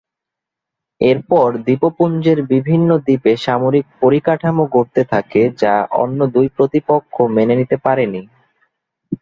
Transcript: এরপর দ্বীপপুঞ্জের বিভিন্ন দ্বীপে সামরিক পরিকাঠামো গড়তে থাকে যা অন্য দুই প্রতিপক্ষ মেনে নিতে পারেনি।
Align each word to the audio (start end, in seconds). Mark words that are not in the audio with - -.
এরপর 1.01 1.47
দ্বীপপুঞ্জের 1.65 2.39
বিভিন্ন 2.51 2.89
দ্বীপে 3.05 3.33
সামরিক 3.45 3.85
পরিকাঠামো 4.01 4.63
গড়তে 4.73 5.01
থাকে 5.13 5.41
যা 5.61 5.73
অন্য 6.01 6.19
দুই 6.35 6.47
প্রতিপক্ষ 6.57 7.15
মেনে 7.35 7.55
নিতে 7.59 7.77
পারেনি। 7.85 8.21